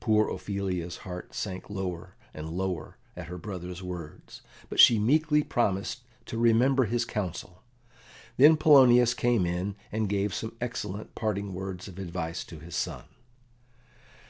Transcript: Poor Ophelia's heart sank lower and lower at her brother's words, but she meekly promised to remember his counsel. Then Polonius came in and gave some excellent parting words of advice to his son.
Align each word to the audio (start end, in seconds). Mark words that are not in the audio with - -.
Poor 0.00 0.26
Ophelia's 0.30 0.96
heart 1.04 1.34
sank 1.34 1.68
lower 1.68 2.14
and 2.32 2.48
lower 2.48 2.96
at 3.14 3.26
her 3.26 3.36
brother's 3.36 3.82
words, 3.82 4.40
but 4.70 4.80
she 4.80 4.98
meekly 4.98 5.42
promised 5.42 6.00
to 6.24 6.38
remember 6.38 6.86
his 6.86 7.04
counsel. 7.04 7.62
Then 8.38 8.56
Polonius 8.56 9.12
came 9.12 9.44
in 9.44 9.76
and 9.92 10.08
gave 10.08 10.32
some 10.32 10.56
excellent 10.62 11.14
parting 11.14 11.52
words 11.52 11.88
of 11.88 11.98
advice 11.98 12.42
to 12.44 12.58
his 12.58 12.74
son. 12.74 13.04